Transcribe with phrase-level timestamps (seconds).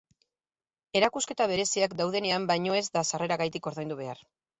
[0.99, 4.25] Erakusketa bereziak daudenean baino ez da sarreragatik ordaindu behar.